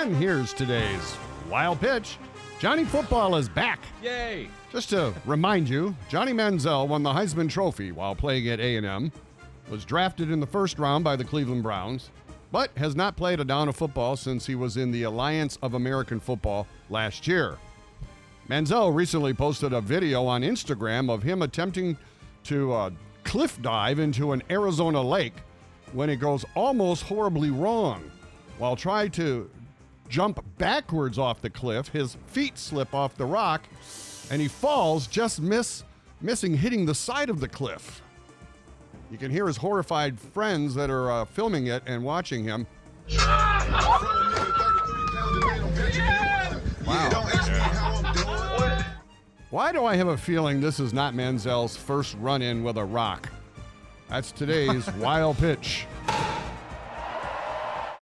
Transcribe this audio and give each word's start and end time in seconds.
And 0.00 0.14
here's 0.14 0.52
today's 0.52 1.16
wild 1.50 1.80
pitch. 1.80 2.18
Johnny 2.60 2.84
Football 2.84 3.34
is 3.34 3.48
back. 3.48 3.80
Yay! 4.00 4.48
Just 4.70 4.90
to 4.90 5.12
remind 5.26 5.68
you, 5.68 5.92
Johnny 6.08 6.30
Manziel 6.32 6.86
won 6.86 7.02
the 7.02 7.10
Heisman 7.10 7.50
Trophy 7.50 7.90
while 7.90 8.14
playing 8.14 8.48
at 8.48 8.60
A&M, 8.60 9.10
was 9.68 9.84
drafted 9.84 10.30
in 10.30 10.38
the 10.38 10.46
first 10.46 10.78
round 10.78 11.02
by 11.02 11.16
the 11.16 11.24
Cleveland 11.24 11.64
Browns, 11.64 12.10
but 12.52 12.70
has 12.78 12.94
not 12.94 13.16
played 13.16 13.40
a 13.40 13.44
down 13.44 13.68
of 13.68 13.74
football 13.74 14.14
since 14.14 14.46
he 14.46 14.54
was 14.54 14.76
in 14.76 14.92
the 14.92 15.02
Alliance 15.02 15.58
of 15.62 15.74
American 15.74 16.20
Football 16.20 16.68
last 16.90 17.26
year. 17.26 17.58
Manziel 18.48 18.94
recently 18.94 19.34
posted 19.34 19.72
a 19.72 19.80
video 19.80 20.24
on 20.26 20.42
Instagram 20.42 21.10
of 21.10 21.24
him 21.24 21.42
attempting 21.42 21.98
to 22.44 22.72
uh, 22.72 22.90
cliff 23.24 23.60
dive 23.62 23.98
into 23.98 24.30
an 24.30 24.44
Arizona 24.48 25.02
lake 25.02 25.34
when 25.92 26.08
it 26.08 26.20
goes 26.20 26.44
almost 26.54 27.02
horribly 27.02 27.50
wrong. 27.50 28.08
While 28.58 28.76
trying 28.76 29.10
to 29.12 29.50
jump 30.08 30.44
backwards 30.58 31.18
off 31.18 31.40
the 31.40 31.50
cliff, 31.50 31.88
his 31.88 32.16
feet 32.26 32.58
slip 32.58 32.94
off 32.94 33.16
the 33.16 33.26
rock 33.26 33.64
and 34.30 34.40
he 34.42 34.48
falls, 34.48 35.06
just 35.06 35.40
miss 35.40 35.84
missing 36.20 36.56
hitting 36.56 36.84
the 36.84 36.94
side 36.94 37.30
of 37.30 37.40
the 37.40 37.48
cliff. 37.48 38.02
You 39.10 39.18
can 39.18 39.30
hear 39.30 39.46
his 39.46 39.56
horrified 39.56 40.18
friends 40.20 40.74
that 40.74 40.90
are 40.90 41.10
uh, 41.10 41.24
filming 41.24 41.68
it 41.68 41.82
and 41.86 42.04
watching 42.04 42.44
him. 42.44 42.66
Wow. 46.86 47.28
Why 49.50 49.72
do 49.72 49.86
I 49.86 49.96
have 49.96 50.08
a 50.08 50.16
feeling 50.16 50.60
this 50.60 50.78
is 50.78 50.92
not 50.92 51.14
Manziel's 51.14 51.74
first 51.74 52.16
run 52.20 52.42
in 52.42 52.62
with 52.62 52.76
a 52.76 52.84
rock? 52.84 53.30
That's 54.10 54.30
today's 54.30 54.86
wild 54.96 55.38
pitch. 55.38 55.86